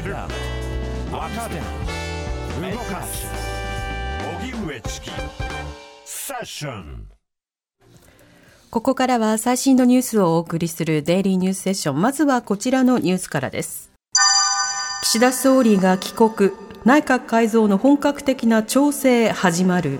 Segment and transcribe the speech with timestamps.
[0.00, 1.56] 知る若手
[2.72, 3.26] 動かす
[4.40, 5.10] 荻上チキ
[6.04, 7.06] セッション
[8.70, 12.00] ここからは最新のニュースをお送りするデイリーニュースセッション。
[12.00, 13.90] まずはこちらのニュースからです。
[15.02, 16.52] 岸田総理が帰国、
[16.84, 19.98] 内閣改造の本格的な調整始まる。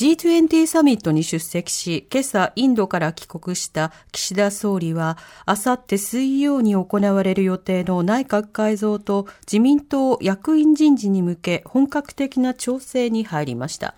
[0.00, 13.94] G20 サミットに出席し、今朝インドから帰国した岸田総理は、あさって水曜に行われる予定の内閣改造と自民党役員人事に向け本格的な調整に入りました。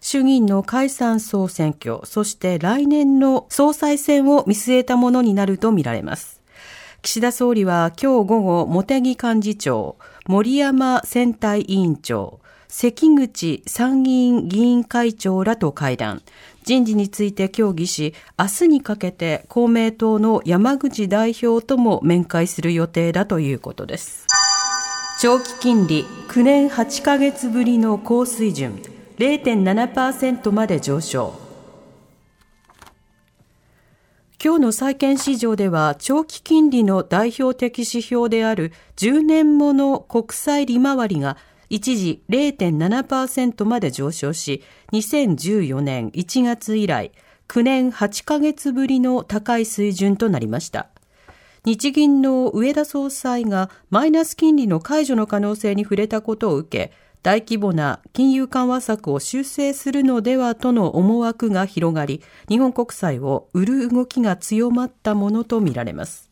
[0.00, 6.40] 衆議院の解散総選挙、そして来年の総裁選を見据えたものになるとみられます。
[7.02, 16.22] 岸田総理は今日午後、茂木幹事長、森山選対委員長、関口参議院議員会長らと会談。
[16.64, 24.26] 人事について協議し、明日にかけて公明党の山口代表とも面会する予定だということです。
[25.20, 28.80] 長期金利9年8ヶ月ぶりの高水準
[29.16, 31.32] 0.7%まで上昇。
[34.44, 41.38] 今日の債券市場では長期金利の代表的指標である10年もの国債利回りが
[41.70, 47.12] 一時0.7%まで上昇し、2014年1月以来、
[47.48, 50.88] 9年8ヶ月ぶりの高い水準となりました。
[51.64, 66.30] 日銀の上田総裁がマイナス金利の解除の可能性に触れたことを受け、大規模な金融緩和策を修正するのではとの思惑が広がり、日本国債を売る動きが強まったものとみられます。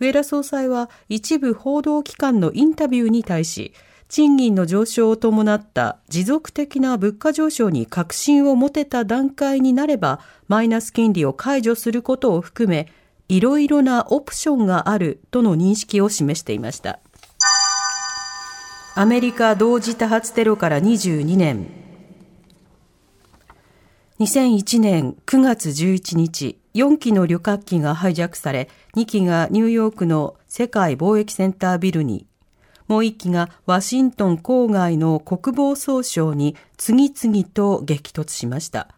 [0.00, 3.72] 上田総裁は一部報道機関のインタビューに対し、
[4.08, 12.88] 賃金の上昇を伴った持続的な物価上昇に確信を持てた段階になれば、マイナス金利を解除することを含め、
[13.28, 17.00] いろいろなオプションがあるとの認識を示していました。
[18.96, 21.66] アメリカ同時多発テロから22年。
[24.20, 32.28] 2001年9月11日、4機の旅客機がハイジャックされ、2機がニューヨークの世界貿易センタービルに
[32.88, 38.88] もう一機がワシントン郊外の国防総省に次々と激突しました。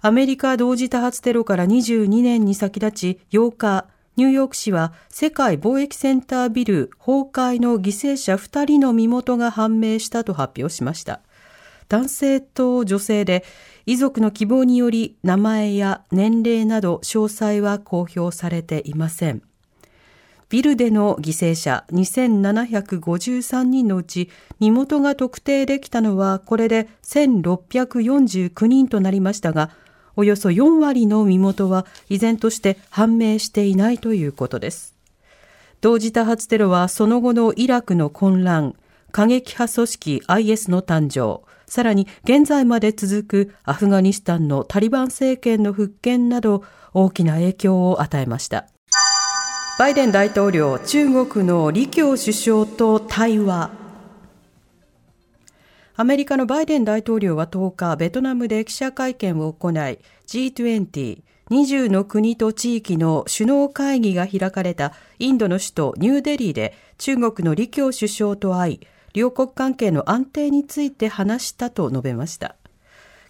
[0.00, 11.20] アメリカ同時多発テロから22年に先立ち8日、ニューヨーク市は世界貿易センタービル崩壊の犠牲者2人の身元が判明したと発表しました。
[11.88, 13.44] 男性と女性で
[13.86, 19.42] 遺族の希望により名前や年齢など詳細は公表されていません。
[20.54, 29.70] ビルでの犠牲者2753人のうち身元が特定できたのはこれで1649人となりましたが、
[30.14, 34.94] およそ4割の身元は依然として判明していないということです。
[35.80, 38.76] 同時多発テロはその後のイラクの混乱、
[39.10, 48.68] 過激派組織 IS の誕生、さらに現在まで続くアフガニスタンのタリバン政権の復権など大きな影響を与えました。
[49.76, 53.72] バイデン大統領、中国の李強首相と対話。
[55.96, 59.98] アメリカのバイデン大統領は10日、ベトナムで記者会見を行い、
[60.28, 68.80] G20、20の国と地域の首脳会議が開かれたインドの首都ニューデリーで中国の李強首相と会い、
[69.12, 72.54] 両国関係の安定について話したと述べました。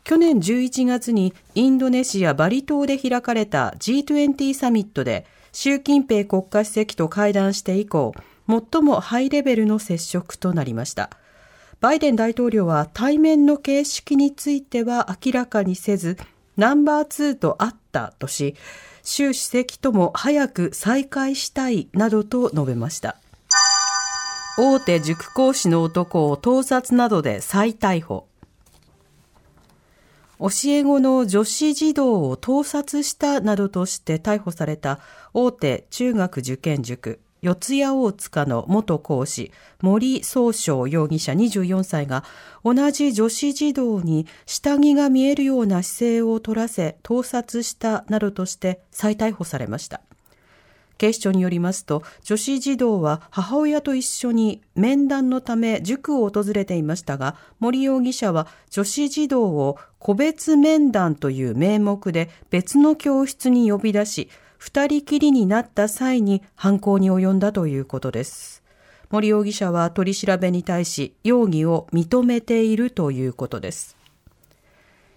[0.04, 8.12] 去年11月にインドネシア・バリ島で開かれた G20 サミットで習近平国家主席と会談して以降、
[8.48, 11.10] 最もハイレベルの接触となりました。
[11.80, 16.18] バイデン大統領は対面の形式については明らかにせず、
[16.56, 18.56] ナンバー2と会ったとし、
[19.04, 23.16] 習主席とも早く再会したいなどと述べました。
[24.58, 28.26] 大手塾講師の男を盗撮などで再逮捕。
[30.38, 35.00] 教え子の女子児童を盗撮したなどとして逮捕された
[35.32, 39.52] 大手中学受験塾四谷大塚の元講師
[39.82, 42.24] 森総翔容疑者24歳が
[42.64, 50.00] 同じ女子児童に下着が見えるような姿勢を取らせ盗撮したなどとして再逮捕されました。
[50.98, 68.62] 警視庁によりますと、女子児童は母親と一緒に面談のため塾を訪れていましたが、森容疑者は女子児童を個別面談という名目で別の教室に呼び出し、二人きりになった際に犯行に及んだということです。
[69.10, 73.96] 森容疑者は取り調べに対し容疑を認めているということです。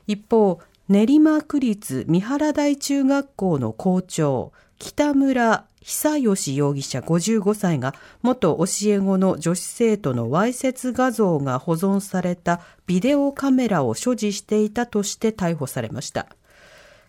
[0.05, 16.27] 一方、練馬区立三原台中学校の校長、北村久吉容疑者55歳が元教え子の女子生徒のわいせつ画像が保存されたビデオカメラを所持していたとして逮捕されました。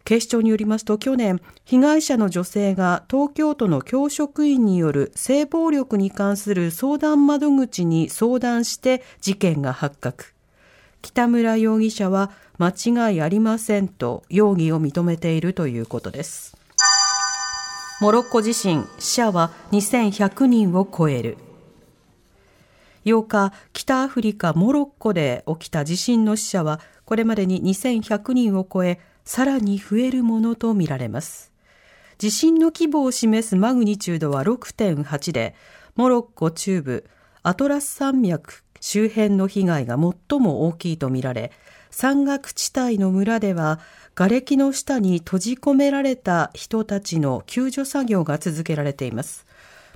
[0.05, 10.33] 警視庁によりますと去年、被害者の女性が東京都の教職員による性暴力に関する相談窓口に相談して事件が発覚。
[11.03, 12.71] 北村容疑者は間
[13.11, 16.57] 違いありませんと容疑を認めているということです。
[18.01, 21.37] モロッコ地震、死者は2100人を超える。
[23.05, 31.51] 8日、北アフリカ・モロッコで起きた地震の死者はこれまでに2100人を超え、さらに増えるものとみられます。
[32.19, 35.57] 地震の規模を示すマグニチュードは6.8で、
[35.97, 37.05] モロッコ中部、
[37.43, 41.51] アトラス山脈周辺の被害が最も大きいとみられ、
[41.91, 43.81] 山岳地帯の村では、
[44.15, 49.47] 瓦礫の下に閉じ込められた人たちの救助作業が続けられています。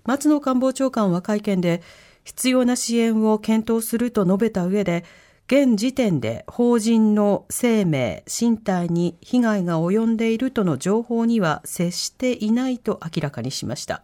[0.04, 1.82] 松野官房長官は会見で、
[2.24, 5.04] 必要な支援を検討すると述べた上で、
[5.48, 14.02] 現時点で法人の生命、身体に被害が及んでいるとの情報には接していないと明らかにしました。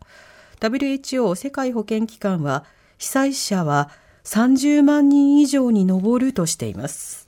[0.60, 2.64] WHO 世界保健機関は
[2.98, 3.90] 被災者は
[4.24, 7.27] 30万人以上に上るとしています。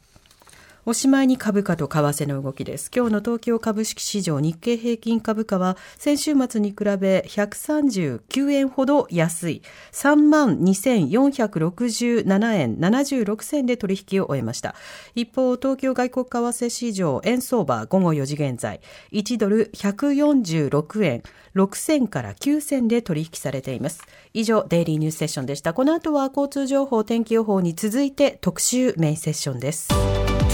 [0.90, 2.90] おしまいに株価と為替の動きです。
[2.92, 14.74] 今日の東京株式市場日経平均株価は先週末に比べ139円ほど安い32,467円76銭で取引を終えました。
[15.14, 18.80] 一方、東京外国為替市場円相場午後4時現在
[19.12, 21.22] 1ドル146円
[21.54, 24.02] 6銭から9銭で取引されています。
[24.34, 25.72] 以上、デイリーニュースセッションでした。
[25.72, 29.88] この後は交通情報、天気予報に続いて特集メインセッションです。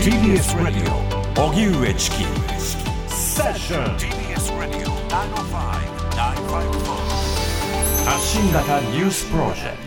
[0.06, 0.82] TBS ラディ
[1.42, 2.18] オ荻上チキ
[3.08, 6.14] セッション TBS ラディオ905-954
[8.04, 9.78] 発信型ニュースプロジェク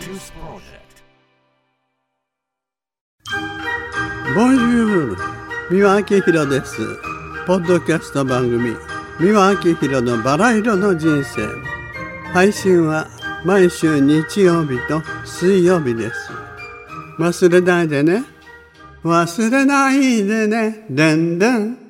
[3.23, 5.17] トボンジュール
[5.71, 6.75] 三輪明宏です
[7.47, 8.75] ポッドキャスト番組
[9.21, 11.47] 三輪明宏のバラ色の人生
[12.33, 13.07] 配信は
[13.45, 16.33] 毎週日曜日と水曜日です
[17.17, 18.25] 忘れないでね
[19.03, 21.88] 忘れないでね、でんでん。